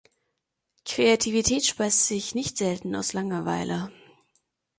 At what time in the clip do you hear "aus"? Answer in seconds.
2.95-3.13